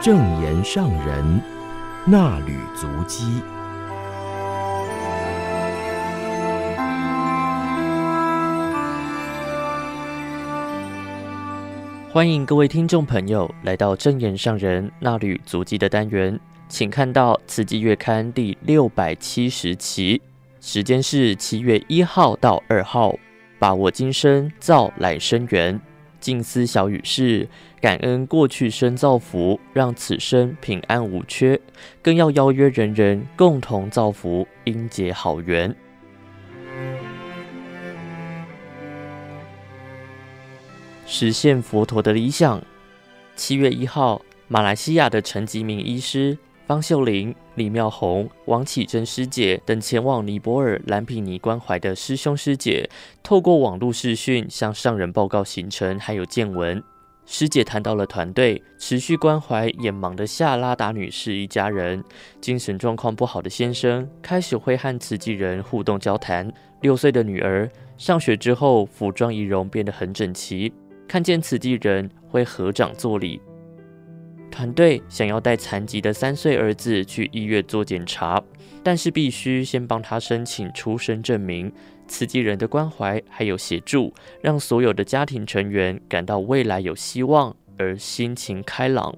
[0.04, 1.40] 正言上人
[2.04, 3.40] 那履足迹。
[12.10, 16.36] 欢迎各位听众朋友来到正言上人那履足迹的单元，
[16.68, 20.20] 请看到《慈济月刊》第六百七十期，
[20.60, 23.14] 时间是七月一号到二号。
[23.60, 25.80] 把握今生造来生缘，
[26.22, 27.48] 静思小语是
[27.80, 31.60] 感恩过去生造福，让此生平安无缺，
[32.00, 35.74] 更要邀约人人共同造福，应结好缘。
[41.04, 42.62] 实现佛陀的理想。
[43.34, 46.38] 七月一号，马来西亚的陈吉明医师、
[46.72, 52.88] 方秀玲、李妙红、王启珍师姐等前往尼泊尔蓝毗尼关怀的师兄师姐，
[53.22, 56.82] 透过网络视讯向上人报告行程还有见闻。
[57.26, 62.02] 师姐谈到了团队持续关怀眼盲的夏拉达女士一家人，
[62.40, 66.50] 精神状况不好的先生开始会和慈济人互动交谈。
[66.80, 67.68] 六岁的女儿
[67.98, 70.72] 上学之后，服装仪容变得很整齐，
[71.06, 73.38] 看见慈济人会合掌作礼。
[74.52, 78.40] 团队想要带残疾的三岁儿子去医院做检查，
[78.82, 81.72] 但是必须先帮他申请出生证明。
[82.06, 89.14] 慈济人的关怀还有协助，让所有的家庭成员感到未来有希望，而心情开朗。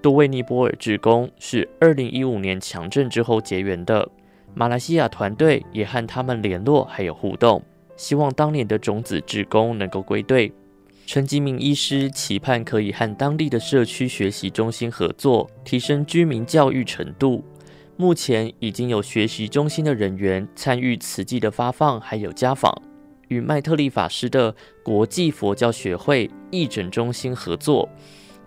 [0.00, 4.08] 多位尼泊尔志工是二零一五年强震之后结缘的，
[4.54, 7.62] 马来西亚团队也和他们联络还有互动，
[7.96, 10.50] 希望当年的种子志工能够归队。
[11.08, 17.42] 陈吉明医师期盼可以和当地的社区学习中心合作，提升居民教育程度。
[17.96, 22.82] 目前已经有学习中心的人员参与慈济的发放，还有家访，
[23.28, 27.88] 与麦特利法师的国际佛教学会义诊中心合作，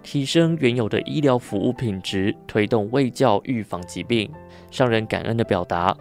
[0.03, 4.29] 提升原有的医疗服务品质，推动卫教预防疾病。
[4.69, 5.97] 上人感恩地表达，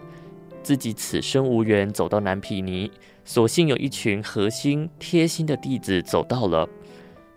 [0.62, 2.90] 自己此生无缘走到南皮尼，
[3.24, 6.68] 所幸有一群核心贴心的弟子走到了。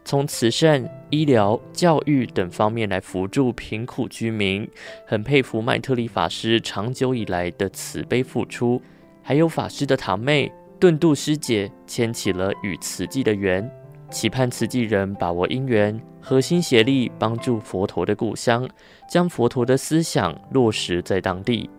[0.06, 4.68] 从慈善、医疗、教育等方面来扶助贫苦居民，
[5.08, 8.82] 很佩服麦特利法师长久以来的慈悲付出，
[9.22, 13.70] 还有法师的堂妹顿度师姐牵起了与慈济的缘，
[14.12, 18.68] 期盼慈济人把握因缘，合心协力帮助佛陀的故乡，
[19.10, 21.70] 将佛陀的思想落实在当地。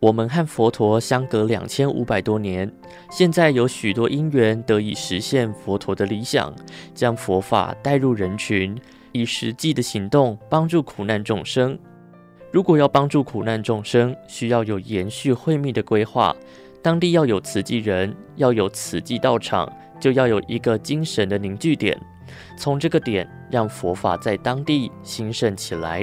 [0.00, 2.72] 我们和佛陀相隔两千五百多年，
[3.10, 6.50] 现在有许多因缘得以实现佛陀的理想，
[6.94, 8.74] 将佛法带入人群，
[9.12, 11.78] 以实际的行动帮助苦难众生。
[12.50, 16.34] 如果要帮助苦难众生，需要有延续慧命的规划，
[16.80, 19.70] 当地要有慈济人，要有慈济道场，
[20.00, 22.00] 就要有一个精神的凝聚点，
[22.56, 26.02] 从这个点让佛法在当地兴盛起来。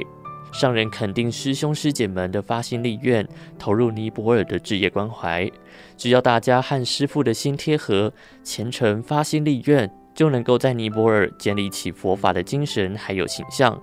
[0.58, 3.28] 上人肯定师兄师姐们的发心立愿，
[3.60, 5.47] 投入尼泊尔的置业关怀。
[5.95, 8.12] 只要大家和师父的心贴合，
[8.43, 13.80] 虔诚发心立愿，就能够在尼泊尔建立起佛法的精神还有形象，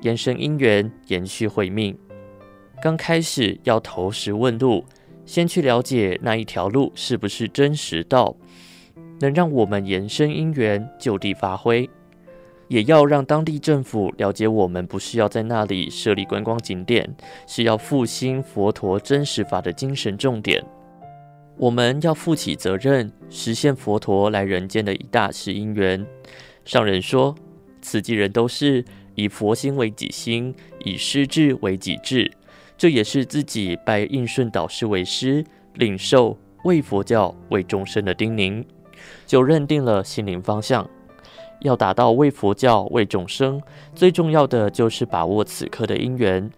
[0.00, 1.94] 延伸因缘，延续慧命。
[2.82, 4.82] 刚开始要投石问路，
[5.26, 8.34] 先去了解那一条路是不是真实道，
[9.20, 11.86] 能让我们延伸因缘，就地发挥。
[12.74, 17.08] 也要让当地政府了解，我们不是要在那里设立观光景点，
[17.46, 20.60] 是要复兴佛陀真实法的精神重点。
[21.56, 26.04] 我们要负起责任，实现佛陀来人间的一大事因缘。
[26.64, 27.32] 上人说，
[27.80, 30.52] 慈济人都是以佛心为己心，
[30.84, 32.28] 以师志为己志，
[32.76, 35.44] 这也是自己拜应顺导师为师，
[35.74, 38.64] 领受为佛教为众生的叮咛，
[39.28, 40.84] 就认定了心灵方向。
[41.64, 43.60] 要达到为佛教、为众生，
[43.94, 46.48] 最重要的就是把握此刻的因缘。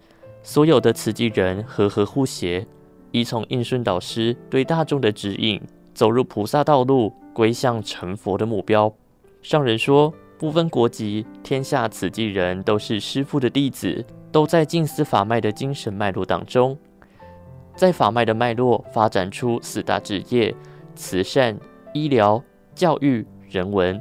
[0.43, 2.67] 所有的慈济人和和互协，
[3.11, 5.61] 依从印顺导师对大众的指引，
[5.93, 8.93] 走入菩萨道路，归向成佛的目标。
[9.41, 16.77] 上人说，不分国籍，天下慈济人都是师父的弟子，都在静思法脉的精神脉络当中，
[17.77, 20.53] 在法脉的脉络发展出四大职业：
[20.95, 21.57] 慈善、
[21.93, 22.43] 医疗、
[22.75, 23.97] 教育、人文。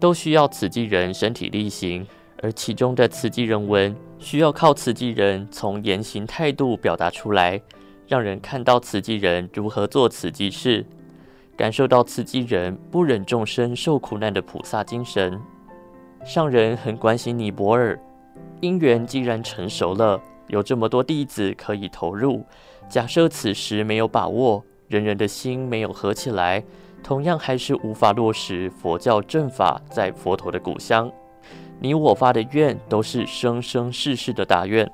[0.00, 2.06] 都需要慈济人身体力行，
[2.40, 7.60] 而其中的慈济人文需要靠慈济人从言行态度表达出来，
[8.06, 10.86] 让人看到慈济人如何做慈济事，
[11.56, 15.38] 感受到慈济人不忍众生受苦难的菩萨精神。
[16.24, 17.98] 上人很关心尼泊尔，
[18.60, 22.44] 因缘既然成熟了，有这么多弟子可以投入，
[22.88, 26.62] 假设此时没有把握，人人的心没有合起来。
[27.02, 31.10] 同样还是无法落实佛教正法在佛陀的故乡。
[31.80, 34.90] 你我发的愿都是生生世世的大愿。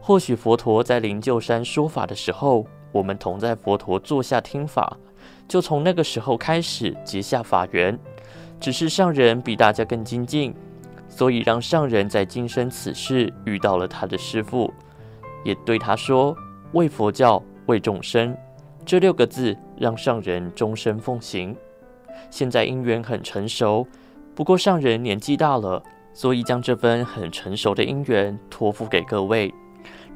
[0.00, 4.96] 或许佛陀在灵鹫山说法的时候，我们同在佛陀座下听法，
[5.46, 7.98] 就从那个时候开始结下法缘。
[8.60, 10.54] 只是上人比大家更精进，
[11.08, 14.72] 所以让上人在今生此世遇到了他的师父，
[15.44, 16.36] 也对他说
[16.72, 18.36] ：“为佛教，为众生。”
[18.88, 21.54] 这六个字让上人终身奉行。
[22.30, 23.86] 现在因缘很成熟，
[24.34, 25.82] 不过上人年纪大了，
[26.14, 29.52] 所以将这份很成熟的因缘托付给各位。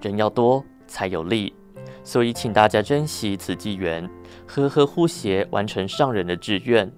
[0.00, 1.52] 人要多才有力，
[2.02, 4.08] 所以请大家珍惜此机缘，
[4.46, 6.90] 和和互协，完成上人的志愿，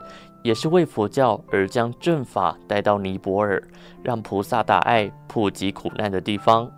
[0.44, 3.60] 也是为佛教而将正法带到尼泊尔，
[4.00, 6.70] 让菩萨大爱普及苦难的地方。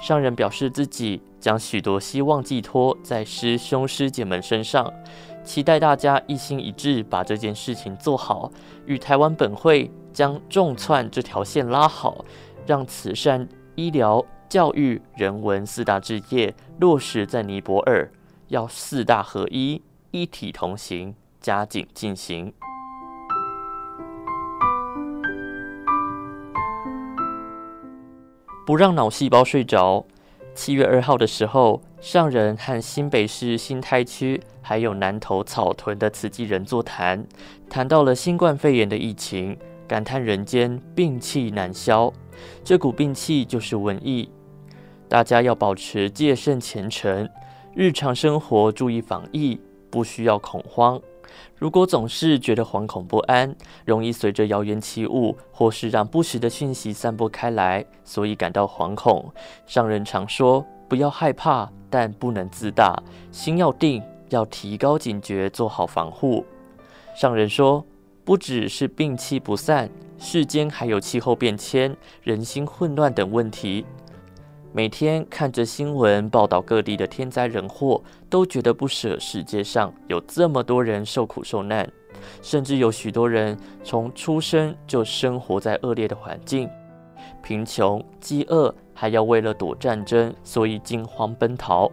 [0.00, 4.90] 上人表示自己将许多希望寄托在师兄师姐们身上，
[5.44, 8.50] 期待大家一心一志把这件事情做好，
[8.86, 12.24] 与台湾本会将种窜这条线拉好，
[12.66, 18.10] 让慈善、医疗、教育、人文四大志业落实在尼泊尔，
[18.48, 22.52] 要四大合一，一体同行，加紧进行。
[28.70, 30.06] 不让脑细胞睡着。
[30.54, 37.26] 七月二号的时候，上人和新北市新泰区还有南投草屯的慈济人座谈，
[37.68, 39.58] 谈到了新冠肺炎的疫情，
[39.88, 42.12] 感叹人间病气难消，
[42.62, 44.30] 这股病气就是瘟疫。
[45.08, 47.28] 大家要保持戒慎虔诚，
[47.74, 49.60] 日常生活注意防疫，
[49.90, 51.02] 不需要恐慌。
[51.60, 53.54] 如果总是觉得惶恐不安，
[53.84, 59.30] 容易随着谣言起舞，或是让不实的讯息散播开来，所以感到惶恐。
[59.66, 62.96] 上人常说，不要害怕，但不能自大，
[63.30, 66.42] 心要定，要提高警觉，做好防护。
[67.14, 67.84] 上人说，
[68.24, 73.84] 不只是病气不散，世间还有气候变迁、人心混乱等问题。
[74.72, 79.18] 每天看着新闻报道各地的天灾人祸，都觉得不舍。
[79.18, 81.90] 世界上有这么多人受苦受难，
[82.40, 86.70] 甚至有许多人从出生就生活在恶劣的环境，
[87.42, 91.90] 贫穷、饥饿，还要为了躲战争，所以惊慌奔逃。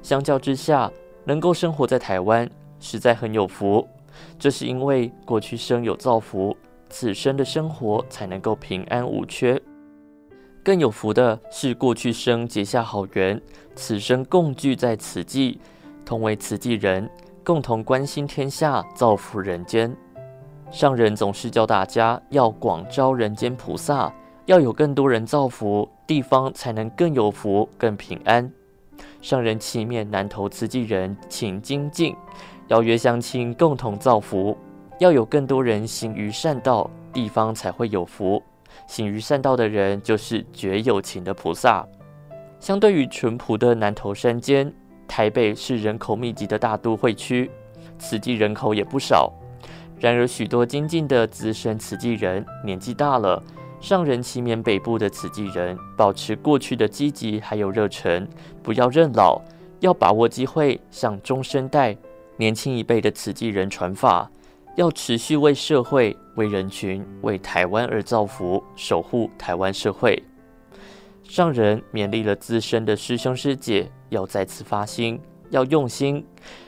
[0.00, 0.88] 相较之下，
[1.24, 2.48] 能够生活在台湾，
[2.78, 3.84] 实在很有福。
[4.38, 6.56] 这是因为过去生有造福，
[6.88, 9.60] 此生的生活才能够平安无缺。
[10.64, 13.40] 更有福的是，过去生结下好缘，
[13.74, 15.58] 此生共聚在此际，
[16.04, 17.10] 同为慈济人，
[17.42, 19.92] 共同关心天下，造福人间。
[20.70, 24.12] 上人总是教大家要广招人间菩萨，
[24.46, 28.48] 要有更多人造福，地方才能更有福、更平安。
[29.20, 32.14] 上人祈勉南投慈济人请精进，
[32.68, 34.56] 邀约乡亲共同造福，
[35.00, 38.40] 要有更多人行于善道，地方才会有福。
[38.92, 41.82] 行于善道的人，就是绝有情的菩萨。
[42.60, 44.70] 相对于淳朴的南投山间，
[45.08, 47.50] 台北是人口密集的大都会区，
[47.98, 49.32] 此地人口也不少。
[49.98, 53.42] 然而，许多精进的资深慈济人年纪大了，
[53.80, 58.28] 上人祈勉北部的慈济人保持过去的积极还有热忱，
[58.62, 59.40] 不要认老，
[59.80, 61.96] 要把握机会向中生代、
[62.36, 64.30] 年轻一辈的慈济人传法。
[64.74, 70.22] 要持续为社会、为人群、为台湾而造福，守护台湾社会。
[71.22, 75.20] 上人勉励了资深的师兄师姐，要再次发心，
[75.50, 76.26] 要用心，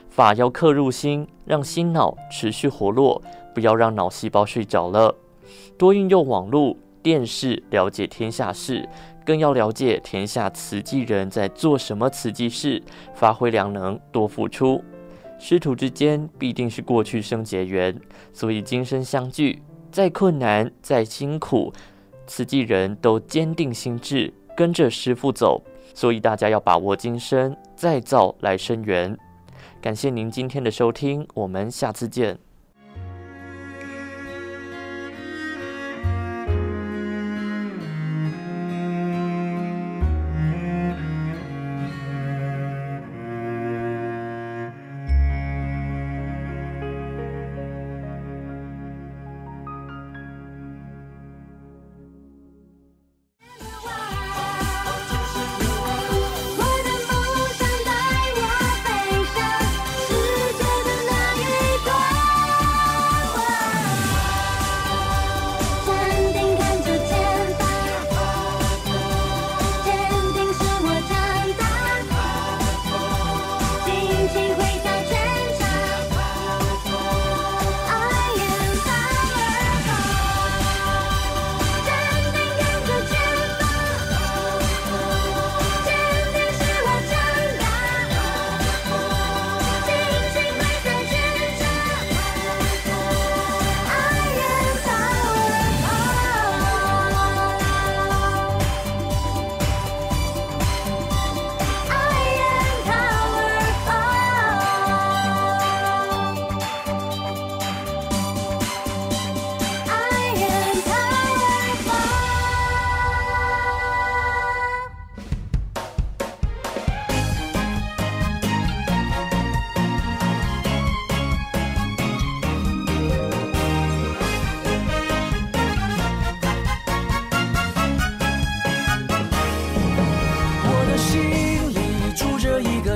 [0.09, 3.21] 法要刻入心，让心脑持续活络，
[3.53, 5.15] 不要让脑细胞睡着了。
[5.77, 8.87] 多运用网络、电视了解天下事，
[9.25, 12.81] 更要了解天下慈济人在做什么慈济事，
[13.15, 14.83] 发挥良能，多付出。
[15.37, 17.99] 师徒之间必定是过去生结缘，
[18.33, 19.61] 所以今生相聚，
[19.91, 21.71] 再困难再辛苦，
[22.25, 25.63] 慈济人都坚定心志，跟着师父走。
[25.93, 29.17] 所以大家要把握今生，再造来生缘。
[29.81, 32.44] 感谢您今天的收听，我们下次见。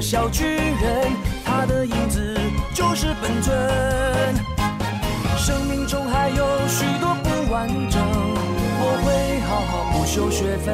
[0.01, 1.11] 小巨人，
[1.43, 2.39] 他的影子
[2.73, 3.53] 就是本尊。
[5.37, 8.01] 生命中还有许多不完整。
[8.81, 10.73] 我会好好补修学分。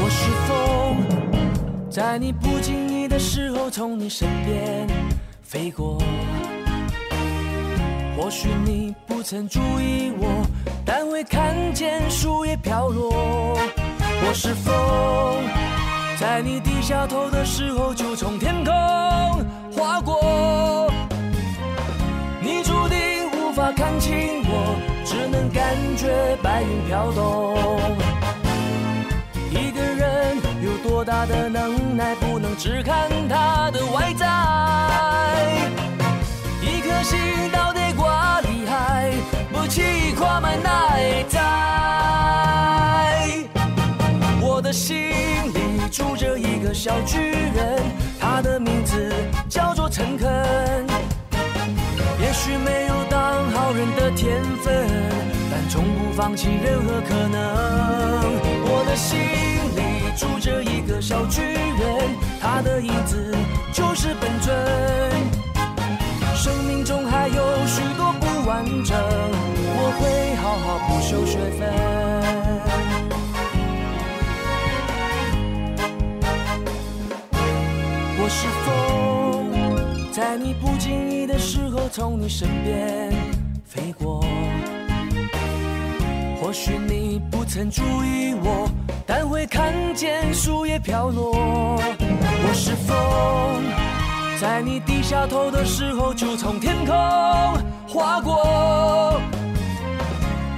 [0.00, 0.50] 我是风，
[1.90, 4.86] 在你不经意的时候从你身边
[5.42, 6.02] 飞过。
[8.16, 10.46] 或许你不曾注意我，
[10.84, 13.56] 但会看见树叶飘落。
[14.26, 14.74] 我是风，
[16.18, 18.72] 在你低下头的时候就从天空
[19.72, 20.90] 划过。
[22.40, 22.98] 你注定
[23.32, 27.56] 无法看清我，只能感觉白云飘动。
[29.50, 34.26] 一个人有多大的能耐，不能只看他的外在。
[36.60, 37.18] 一颗心
[37.52, 37.72] 到，
[39.64, 41.40] 不去跨满那一在。
[44.42, 44.94] 我的心
[45.54, 47.82] 里住着一个小巨人，
[48.20, 49.10] 他的名字
[49.48, 50.28] 叫做诚恳。
[52.20, 54.86] 也许没有当好人的天分，
[55.50, 57.40] 但从不放弃任何可能。
[58.66, 63.34] 我的心里住着一个小巨人，他的影子
[63.72, 64.54] 就是本尊。
[66.34, 68.13] 生命中还有许多
[68.46, 71.60] 完整，我会好好补修学分。
[78.18, 83.10] 我是风，在你不经意的时候从你身边
[83.64, 84.22] 飞过。
[86.40, 88.68] 或许你不曾注意我，
[89.06, 91.32] 但会看见树叶飘落。
[91.36, 93.83] 我是风。
[94.44, 96.94] 在你低下头的时候，就从天空
[97.88, 99.18] 划过。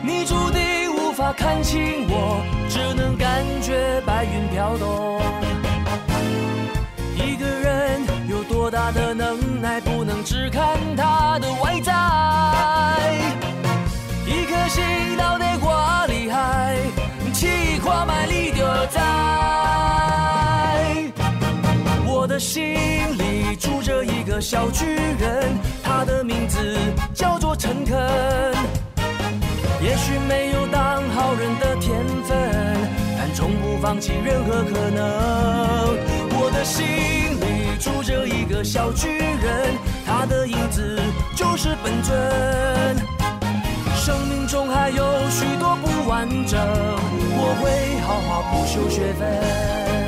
[0.03, 5.23] 你注定无法看清我，只能感觉白云飘动。
[7.15, 11.93] 一个人有多大的能耐，不能只看他的外在。
[14.27, 14.83] 一颗心
[15.17, 16.77] 到底多厉害，
[17.33, 19.01] 气跨万里就在。
[22.37, 22.75] 我的心
[23.17, 24.85] 里住着一个小巨
[25.19, 26.59] 人，他的名字
[27.15, 27.97] 叫做诚恳。
[29.81, 32.37] 也许没有当好人的天分，
[33.17, 35.97] 但从不放弃任何可能。
[36.39, 36.85] 我的心
[37.41, 39.75] 里住着一个小巨人，
[40.05, 41.01] 他的影子
[41.35, 42.97] 就是本尊。
[43.95, 46.61] 生命中还有许多不完整，
[47.39, 50.06] 我会好好补修学分。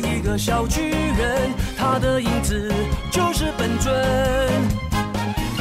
[0.00, 2.72] 一个小巨人，他的影子
[3.10, 3.94] 就是本尊。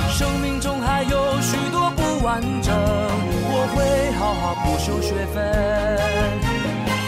[0.09, 5.41] 生命中还有许多不完整，我会好好补修学分。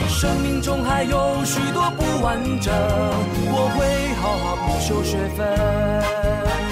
[0.08, 2.74] 生命中还有许多不完整，
[3.52, 6.63] 我会好好补修学分。